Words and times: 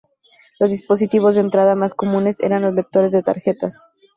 Los 0.59 0.71
dispositivos 0.71 1.35
de 1.35 1.41
entrada 1.41 1.75
más 1.75 1.93
comunes 1.93 2.39
eran 2.39 2.63
los 2.63 2.73
lectores 2.73 3.11
de 3.11 3.21
tarjetas. 3.21 3.79